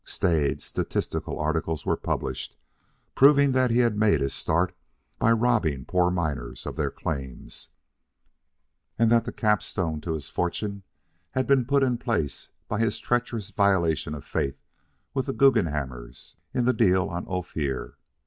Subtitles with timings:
[0.03, 2.57] Staid, statistical articles were published,
[3.13, 4.73] proving that he had made his start
[5.19, 7.69] by robbing poor miners of their claims,
[8.97, 10.81] and that the capstone to his fortune
[11.35, 14.59] had been put in place by his treacherous violation of faith
[15.13, 17.95] with the Guggenhammers in the deal on Ophir.